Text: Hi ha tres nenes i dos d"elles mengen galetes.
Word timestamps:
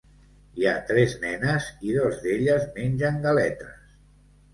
Hi 0.59 0.63
ha 0.69 0.71
tres 0.85 1.11
nenes 1.25 1.67
i 1.89 1.93
dos 1.97 2.17
d"elles 2.23 2.65
mengen 2.79 3.21
galetes. 3.27 3.93